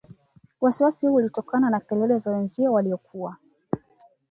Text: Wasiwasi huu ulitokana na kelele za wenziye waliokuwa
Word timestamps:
Wasiwasi 0.61 1.07
huu 1.07 1.15
ulitokana 1.15 1.69
na 1.69 1.79
kelele 1.79 2.19
za 2.19 2.31
wenziye 2.31 2.69
waliokuwa 2.69 3.37